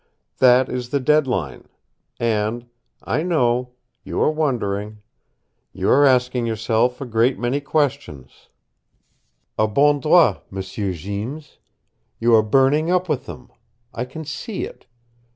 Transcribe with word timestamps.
That 0.39 0.67
is 0.67 0.89
the 0.89 0.99
dead 0.99 1.27
line. 1.27 1.69
And 2.19 2.65
I 3.03 3.21
know 3.21 3.73
you 4.03 4.19
are 4.23 4.31
wondering. 4.31 4.97
You 5.73 5.91
are 5.91 6.07
asking 6.07 6.47
yourself 6.47 6.99
a 7.01 7.05
great 7.05 7.37
many 7.37 7.61
questions 7.61 8.49
a 9.59 9.67
bon 9.67 9.99
droit, 9.99 10.41
M'sieu 10.49 10.93
Jeems. 10.95 11.59
You 12.17 12.33
are 12.33 12.41
burning 12.41 12.89
up 12.89 13.07
with 13.07 13.27
them. 13.27 13.51
I 13.93 14.05
can 14.05 14.25
see 14.25 14.63
it. 14.63 14.87